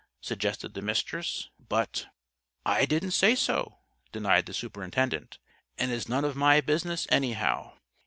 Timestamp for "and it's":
5.77-6.09